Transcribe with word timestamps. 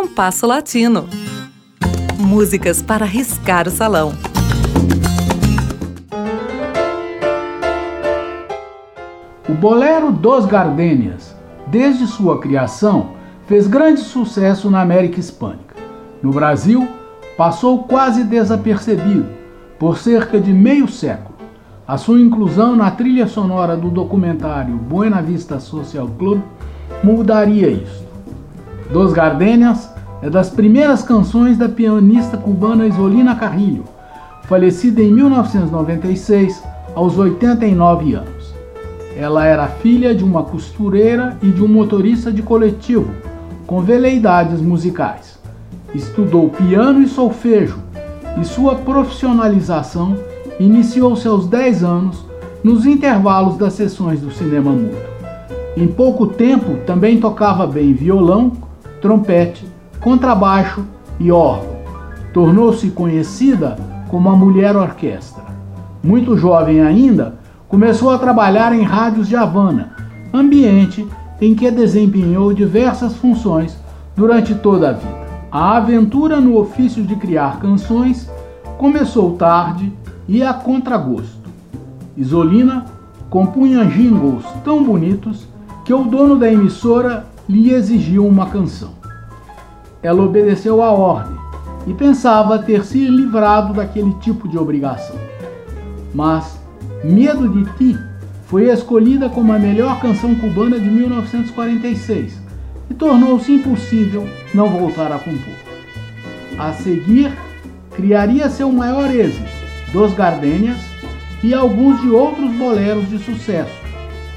Compasso 0.00 0.46
Latino. 0.46 1.06
Músicas 2.18 2.80
para 2.80 3.04
riscar 3.04 3.68
o 3.68 3.70
salão. 3.70 4.14
O 9.46 9.52
bolero 9.52 10.10
Dos 10.10 10.46
Gardênias, 10.46 11.36
desde 11.66 12.06
sua 12.06 12.40
criação, 12.40 13.10
fez 13.46 13.66
grande 13.66 14.00
sucesso 14.00 14.70
na 14.70 14.80
América 14.80 15.20
Hispânica. 15.20 15.76
No 16.22 16.32
Brasil, 16.32 16.88
passou 17.36 17.82
quase 17.82 18.24
desapercebido 18.24 19.26
por 19.78 19.98
cerca 19.98 20.40
de 20.40 20.50
meio 20.50 20.88
século. 20.88 21.34
A 21.86 21.98
sua 21.98 22.18
inclusão 22.18 22.74
na 22.74 22.90
trilha 22.90 23.26
sonora 23.26 23.76
do 23.76 23.90
documentário 23.90 24.76
Buena 24.76 25.20
Vista 25.20 25.60
Social 25.60 26.08
Club 26.18 26.40
mudaria 27.04 27.68
isto. 27.68 28.08
Dos 28.92 29.12
Gardenias 29.12 29.89
é 30.22 30.28
das 30.28 30.50
primeiras 30.50 31.02
canções 31.02 31.56
da 31.56 31.68
pianista 31.68 32.36
cubana 32.36 32.86
Isolina 32.86 33.34
Carrillo, 33.34 33.84
falecida 34.42 35.02
em 35.02 35.10
1996 35.12 36.62
aos 36.94 37.16
89 37.16 38.14
anos. 38.14 38.54
Ela 39.16 39.46
era 39.46 39.66
filha 39.66 40.14
de 40.14 40.22
uma 40.22 40.42
costureira 40.42 41.38
e 41.42 41.48
de 41.48 41.62
um 41.62 41.68
motorista 41.68 42.30
de 42.30 42.42
coletivo, 42.42 43.10
com 43.66 43.80
veleidades 43.80 44.60
musicais. 44.60 45.38
Estudou 45.94 46.50
piano 46.50 47.02
e 47.02 47.08
solfejo 47.08 47.78
e 48.40 48.44
sua 48.44 48.76
profissionalização 48.76 50.16
iniciou-se 50.58 51.26
aos 51.26 51.46
10 51.48 51.82
anos 51.82 52.24
nos 52.62 52.84
intervalos 52.84 53.56
das 53.56 53.72
sessões 53.72 54.20
do 54.20 54.30
cinema 54.30 54.70
mudo. 54.70 54.96
Em 55.76 55.86
pouco 55.86 56.26
tempo 56.26 56.76
também 56.84 57.18
tocava 57.18 57.66
bem 57.66 57.92
violão, 57.92 58.52
trompete, 59.00 59.64
contrabaixo 60.00 60.84
e 61.18 61.30
órgão. 61.30 61.78
Tornou-se 62.32 62.90
conhecida 62.90 63.76
como 64.08 64.28
a 64.28 64.36
mulher 64.36 64.76
orquestra. 64.76 65.44
Muito 66.02 66.36
jovem 66.36 66.80
ainda, 66.80 67.38
começou 67.68 68.10
a 68.10 68.18
trabalhar 68.18 68.74
em 68.74 68.82
rádios 68.82 69.28
de 69.28 69.36
Havana, 69.36 69.92
ambiente 70.32 71.06
em 71.40 71.54
que 71.54 71.70
desempenhou 71.70 72.52
diversas 72.52 73.14
funções 73.16 73.76
durante 74.16 74.54
toda 74.54 74.90
a 74.90 74.92
vida. 74.92 75.20
A 75.52 75.76
aventura 75.76 76.40
no 76.40 76.56
ofício 76.56 77.02
de 77.02 77.16
criar 77.16 77.58
canções 77.58 78.30
começou 78.78 79.36
tarde 79.36 79.92
e 80.28 80.42
a 80.42 80.54
contragosto. 80.54 81.50
Isolina 82.16 82.86
compunha 83.28 83.84
jingles 83.84 84.44
tão 84.64 84.82
bonitos 84.82 85.46
que 85.84 85.92
o 85.92 86.04
dono 86.04 86.36
da 86.36 86.50
emissora 86.50 87.26
lhe 87.48 87.72
exigiu 87.72 88.26
uma 88.26 88.46
canção. 88.46 88.99
Ela 90.02 90.22
obedeceu 90.22 90.82
à 90.82 90.90
ordem 90.90 91.36
e 91.86 91.94
pensava 91.94 92.58
ter 92.58 92.84
se 92.84 93.06
livrado 93.06 93.74
daquele 93.74 94.12
tipo 94.14 94.48
de 94.48 94.58
obrigação. 94.58 95.16
Mas 96.14 96.58
Medo 97.04 97.48
de 97.48 97.64
Ti 97.76 97.98
foi 98.46 98.70
escolhida 98.70 99.28
como 99.28 99.52
a 99.52 99.58
melhor 99.58 100.00
canção 100.00 100.34
cubana 100.34 100.78
de 100.78 100.90
1946 100.90 102.38
e 102.90 102.94
tornou-se 102.94 103.52
impossível 103.52 104.28
não 104.52 104.68
voltar 104.68 105.12
a 105.12 105.18
compor. 105.18 105.54
A 106.58 106.72
seguir, 106.72 107.32
criaria 107.92 108.50
seu 108.50 108.70
maior 108.70 109.10
êxito, 109.14 109.48
Dos 109.92 110.12
Gardênias, 110.12 110.78
e 111.42 111.54
alguns 111.54 112.00
de 112.02 112.10
outros 112.10 112.52
boleros 112.52 113.08
de 113.08 113.18
sucesso, 113.18 113.72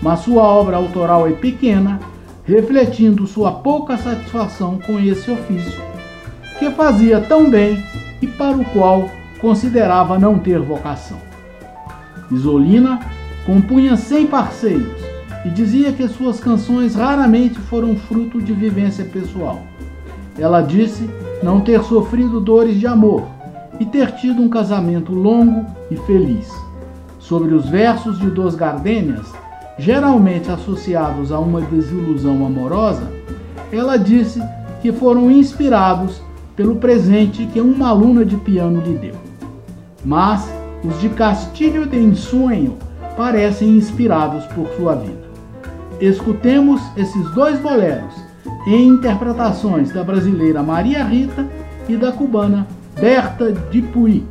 mas 0.00 0.20
sua 0.20 0.42
obra 0.42 0.76
autoral 0.76 1.26
é 1.26 1.32
pequena, 1.32 1.98
refletindo 2.44 3.26
sua 3.26 3.52
pouca 3.52 3.96
satisfação 3.96 4.78
com 4.84 4.98
esse 4.98 5.30
ofício, 5.30 5.80
que 6.58 6.70
fazia 6.70 7.20
tão 7.20 7.48
bem 7.48 7.82
e 8.20 8.26
para 8.26 8.56
o 8.56 8.64
qual 8.66 9.08
considerava 9.40 10.18
não 10.18 10.38
ter 10.38 10.60
vocação. 10.60 11.18
Isolina 12.30 13.00
compunha 13.44 13.96
sem 13.96 14.26
parceiros 14.26 15.02
e 15.44 15.50
dizia 15.50 15.92
que 15.92 16.06
suas 16.08 16.38
canções 16.38 16.94
raramente 16.94 17.58
foram 17.58 17.96
fruto 17.96 18.40
de 18.40 18.52
vivência 18.52 19.04
pessoal. 19.04 19.62
Ela 20.38 20.62
disse 20.62 21.08
não 21.42 21.60
ter 21.60 21.82
sofrido 21.82 22.40
dores 22.40 22.78
de 22.78 22.86
amor 22.86 23.26
e 23.80 23.84
ter 23.84 24.12
tido 24.12 24.40
um 24.40 24.48
casamento 24.48 25.12
longo 25.12 25.66
e 25.90 25.96
feliz. 25.96 26.48
Sobre 27.18 27.54
os 27.54 27.68
versos 27.68 28.18
de 28.18 28.30
Dos 28.30 28.54
Gardênias, 28.54 29.26
geralmente 29.82 30.48
associados 30.48 31.32
a 31.32 31.40
uma 31.40 31.60
desilusão 31.60 32.46
amorosa, 32.46 33.02
ela 33.72 33.96
disse 33.96 34.40
que 34.80 34.92
foram 34.92 35.28
inspirados 35.28 36.22
pelo 36.54 36.76
presente 36.76 37.46
que 37.46 37.60
uma 37.60 37.88
aluna 37.88 38.24
de 38.24 38.36
piano 38.36 38.80
lhe 38.80 38.96
deu. 38.96 39.14
Mas 40.04 40.48
os 40.84 41.00
de 41.00 41.08
Castilho 41.08 41.84
de 41.86 41.98
Ensueño 41.98 42.76
parecem 43.16 43.76
inspirados 43.76 44.44
por 44.46 44.68
sua 44.76 44.94
vida. 44.94 45.22
Escutemos 46.00 46.80
esses 46.96 47.28
dois 47.32 47.58
boleros 47.58 48.14
em 48.66 48.86
interpretações 48.86 49.92
da 49.92 50.04
brasileira 50.04 50.62
Maria 50.62 51.02
Rita 51.02 51.44
e 51.88 51.96
da 51.96 52.12
cubana 52.12 52.68
Berta 53.00 53.50
de 53.52 53.82
Puy. 53.82 54.24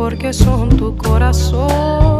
porque 0.00 0.32
son 0.32 0.70
tu 0.70 0.96
corazón. 0.96 2.19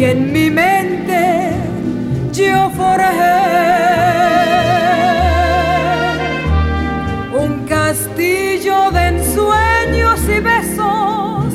y 0.00 0.04
en 0.04 0.32
mi 0.32 0.50
mente 0.50 1.52
yo 2.32 2.70
forjé 2.70 3.40
un 7.38 7.66
castillo 7.66 8.90
de 8.92 9.08
ensueños 9.08 10.20
y 10.36 10.40
besos, 10.40 11.52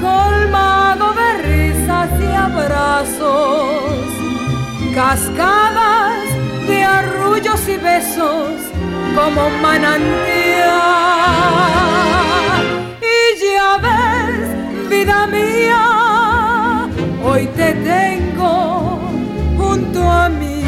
colmado 0.00 1.06
de 1.20 1.28
risas 1.50 2.08
y 2.20 2.32
abrazos, 2.32 4.06
cascadas 4.94 6.28
de 6.68 6.84
arrullos 6.84 7.68
y 7.68 7.76
besos 7.76 8.52
como 9.16 9.50
manantial. 9.60 10.04
Y 13.02 13.42
ya 13.42 13.78
ves, 13.78 14.88
vida 14.88 15.26
mía 15.26 15.87
hoy 17.38 17.46
te 17.54 17.72
tengo 17.72 18.98
junto 19.56 20.02
a 20.02 20.28
mí. 20.28 20.62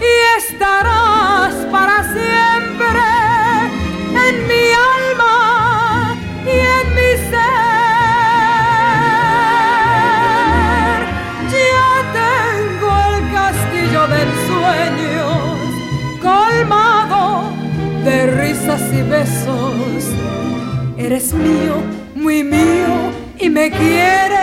Y 0.00 0.14
estarás 0.38 1.54
para 1.70 1.96
siempre 2.18 3.02
en 4.26 4.34
mi 4.50 4.64
alma 4.96 6.16
y 6.46 6.56
en 6.78 6.86
mi 6.96 7.10
ser. 7.30 7.80
Ya 11.56 11.90
tengo 12.20 12.90
el 13.12 13.20
castillo 13.38 14.02
del 14.14 14.30
sueños 14.48 15.58
colmado 16.22 17.20
de 18.04 18.16
risas 18.40 18.82
y 18.92 19.02
besos. 19.02 20.02
Eres 20.96 21.32
mío, 21.34 21.76
muy 22.14 22.42
mío 22.42 23.20
y 23.40 23.48
me 23.48 23.70
quieres 23.70 24.39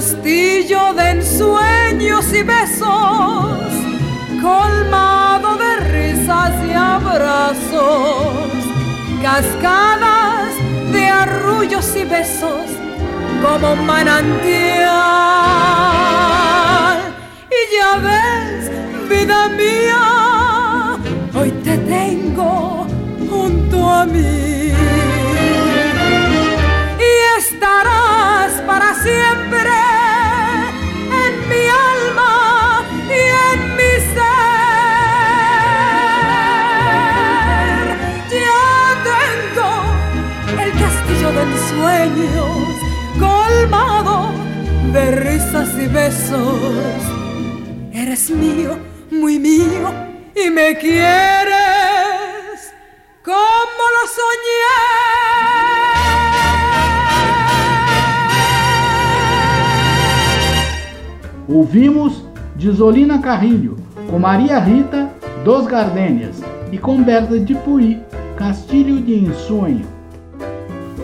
castillo 0.00 0.94
de 0.94 1.10
ensueños 1.10 2.32
y 2.32 2.42
besos, 2.42 3.68
colmado 4.40 5.56
de 5.56 5.76
risas 5.92 6.52
y 6.66 6.72
abrazos, 6.72 8.32
cascadas 9.20 10.54
de 10.90 11.06
arrullos 11.06 11.94
y 11.96 12.04
besos 12.04 12.64
como 13.42 13.76
manantial. 13.76 14.88
Y 17.58 17.60
ya 17.76 17.96
ves, 18.06 18.70
vida 19.06 19.50
mía, 19.50 20.96
hoy 21.38 21.50
te 21.62 21.76
tengo 21.76 22.86
junto 23.28 23.86
a 23.86 24.06
mí 24.06 24.49
besos. 45.92 47.02
Eres 47.92 48.30
mío, 48.30 48.78
muy 49.10 49.38
mío 49.38 49.92
y 50.34 50.50
me 50.50 50.76
quieres 50.76 51.54
como 53.24 53.84
lo 53.96 54.06
soñé. 54.18 54.70
Ouvimos 61.48 62.24
de 62.54 62.72
Zolina 62.72 63.20
Carrilho, 63.20 63.76
com 64.08 64.18
Maria 64.18 64.60
Rita, 64.60 65.10
Dos 65.44 65.66
Gardênias, 65.66 66.40
e 66.70 66.78
com 66.78 67.02
Berta 67.02 67.38
de 67.40 67.54
Puí, 67.54 68.00
Castilho 68.36 69.00
de 69.00 69.14
Ensonho. 69.14 69.99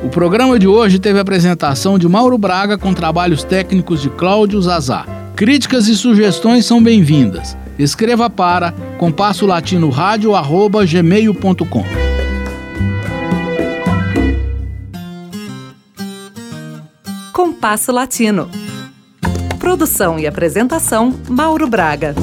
O 0.07 0.09
programa 0.09 0.57
de 0.57 0.69
hoje 0.69 1.01
teve 1.01 1.19
a 1.19 1.23
apresentação 1.23 1.99
de 1.99 2.09
Mauro 2.09 2.39
Braga 2.39 2.79
com 2.79 2.95
trabalhos 2.95 3.43
técnicos 3.43 4.01
de 4.01 4.09
Cláudio 4.09 4.63
Zazá. 4.63 5.05
Críticas 5.35 5.89
e 5.89 5.97
sugestões 5.97 6.65
são 6.65 6.81
bem-vindas. 6.81 7.57
Escreva 7.77 8.31
para 8.31 8.71
compasso 8.99 9.45
latino 9.45 9.91
gmail.com. 9.91 11.85
Compasso 17.33 17.91
Latino. 17.91 18.49
Produção 19.59 20.21
e 20.21 20.27
apresentação 20.29 21.13
Mauro 21.29 21.67
Braga. 21.67 22.15